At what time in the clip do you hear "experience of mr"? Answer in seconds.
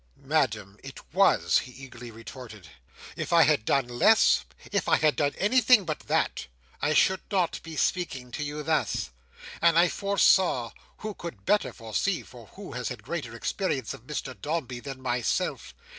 13.35-14.33